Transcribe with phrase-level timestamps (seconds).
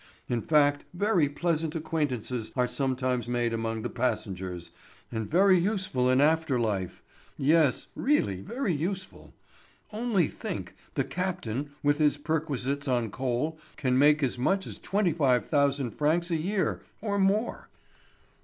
[0.27, 4.71] In fact, very pleasant acquaintances are sometimes made among the passengers,
[5.11, 9.31] and very useful in after life—yes, really very useful.
[9.93, 15.13] Only think, the captain, with his perquisites on coal, can make as much as twenty
[15.13, 17.69] five thousand francs a year or more."